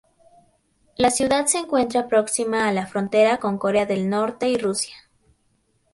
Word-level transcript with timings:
La 0.97 1.11
ciudad 1.11 1.45
se 1.45 1.59
encuentra 1.59 2.07
próxima 2.07 2.67
a 2.67 2.71
la 2.71 2.87
frontera 2.87 3.37
con 3.37 3.59
Corea 3.59 3.85
del 3.85 4.09
Norte 4.09 4.49
y 4.49 4.57
Rusia. 4.57 4.95